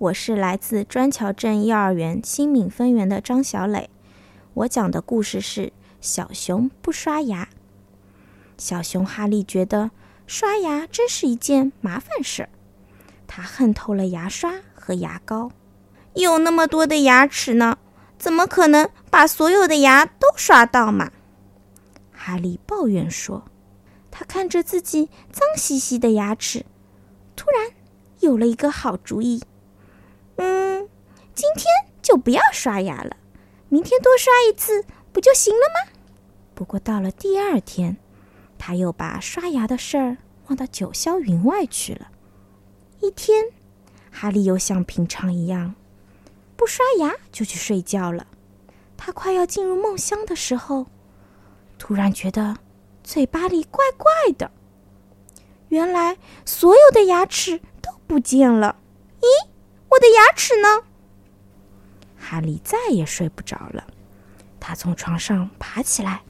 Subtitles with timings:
[0.00, 3.90] 我是来自砖桥镇幼儿园新敏分园的张小磊。
[4.54, 5.66] 我讲的故事是
[6.00, 7.44] 《小熊不刷牙》。
[8.56, 9.90] 小熊哈利觉得
[10.26, 12.48] 刷牙真是一件麻烦事儿，
[13.26, 15.50] 他恨透了牙刷和牙膏。
[16.14, 17.76] 有那么多的牙齿呢，
[18.18, 21.12] 怎么可能把所有的牙都刷到嘛？
[22.10, 23.44] 哈利抱怨说。
[24.10, 26.64] 他看着自己脏兮兮的牙齿，
[27.36, 27.70] 突然
[28.20, 29.42] 有了一个好主意。
[32.30, 33.16] 不要刷牙了，
[33.70, 35.92] 明天多刷一次不就行了吗？
[36.54, 37.96] 不过到了第二天，
[38.56, 40.16] 他又把刷牙的事儿
[40.46, 42.06] 忘到九霄云外去了。
[43.00, 43.46] 一天，
[44.12, 45.74] 哈利又像平常一样
[46.56, 48.28] 不刷牙就去睡觉了。
[48.96, 50.86] 他快要进入梦乡的时候，
[51.78, 52.58] 突然觉得
[53.02, 54.06] 嘴巴里怪怪
[54.38, 54.52] 的。
[55.70, 58.76] 原来所有的牙齿都不见了。
[59.20, 59.48] 咦？
[59.88, 60.84] 我的牙齿呢？
[62.20, 63.86] 哈利再也睡不着了。
[64.60, 66.22] 他从床上爬起来，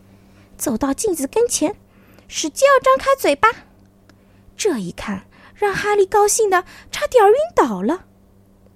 [0.56, 1.74] 走到镜子跟前，
[2.28, 3.48] 使劲要张开嘴巴。
[4.56, 8.04] 这一看，让哈利高兴的差点晕倒了。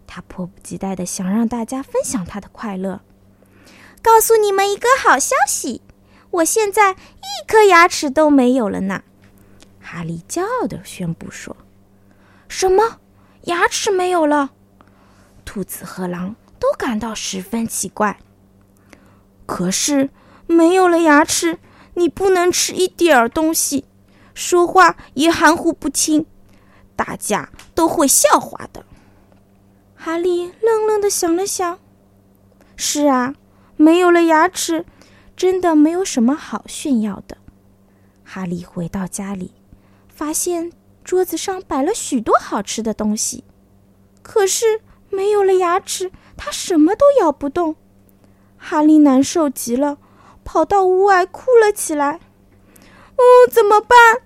[0.06, 3.00] 他迫不及待的想让大家分享他的快乐。
[4.02, 5.80] 告诉你们一个好消息，
[6.30, 9.02] 我现在一颗牙齿都没有了呢！
[9.80, 11.56] 哈利骄傲的宣布说
[12.48, 12.98] ：“什么？
[13.42, 14.50] 牙齿没有了？”
[15.44, 18.18] 兔子和狼都感到十分奇怪。
[19.46, 20.10] 可是
[20.46, 21.58] 没有了牙齿，
[21.94, 23.84] 你不能吃一点儿东西，
[24.34, 26.26] 说话也含糊不清，
[26.96, 28.84] 大家都会笑话的。
[29.94, 31.78] 哈利愣愣的想了想，
[32.76, 33.34] 是啊，
[33.76, 34.86] 没有了牙齿，
[35.36, 37.36] 真的没有什么好炫耀的。
[38.24, 39.52] 哈利回到家里，
[40.08, 43.44] 发现桌子上摆了许多好吃的东西，
[44.22, 44.80] 可是。
[45.10, 47.76] 没有了牙齿，他什么都咬不动。
[48.56, 49.98] 哈利难受极了，
[50.42, 52.20] 跑到屋外哭了起来。
[53.16, 54.22] 哦，怎么办？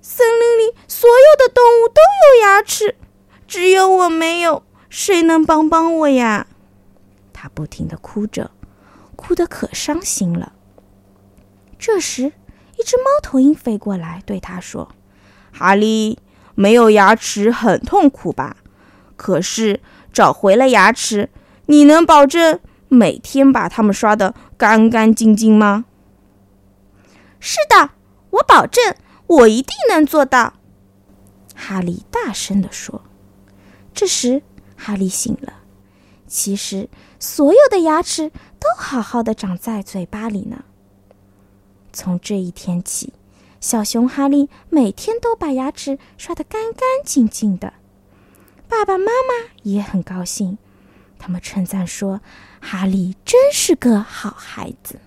[0.00, 2.00] 森林里所有的动物都
[2.34, 2.96] 有牙齿，
[3.46, 6.46] 只有我没有，谁能帮帮我呀？
[7.32, 8.50] 他不停的哭着，
[9.16, 10.52] 哭得可伤心了。
[11.78, 12.32] 这时，
[12.78, 14.90] 一只猫头鹰飞过来，对他说
[15.50, 16.18] ：“哈利，
[16.54, 18.58] 没有牙齿很痛苦吧？
[19.16, 19.80] 可是……”
[20.12, 21.30] 找回了牙齿，
[21.66, 25.86] 你能保证每天把它们刷得干干净净吗？
[27.40, 27.90] 是的，
[28.30, 28.94] 我保证，
[29.26, 30.54] 我一定能做到。
[31.54, 33.02] 哈利大声地说。
[33.94, 34.42] 这时，
[34.76, 35.54] 哈利醒了。
[36.26, 40.64] 其实，所有的牙齿都好好的长在嘴巴里呢。
[41.92, 43.12] 从这一天起，
[43.60, 47.74] 小熊哈利每天都把牙齿刷得干干净净的。
[48.72, 50.56] 爸爸妈妈也很高兴，
[51.18, 52.22] 他们称赞说
[52.58, 54.98] ：“哈利真是个好孩子。”